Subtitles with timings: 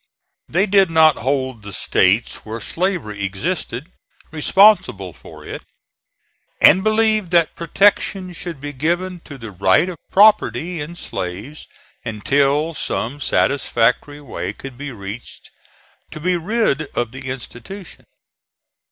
[0.49, 3.91] They did not hold the States where slavery existed
[4.31, 5.61] responsible for it;
[6.59, 11.67] and believed that protection should be given to the right of property in slaves
[12.03, 15.51] until some satisfactory way could be reached
[16.09, 18.07] to be rid of the institution.